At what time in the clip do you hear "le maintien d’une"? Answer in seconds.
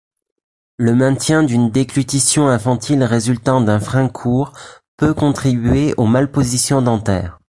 0.77-1.69